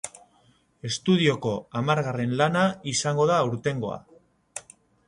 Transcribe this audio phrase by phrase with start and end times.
[0.89, 2.65] Estudioko hamargarren lana
[2.95, 4.05] izango da aurtengoa.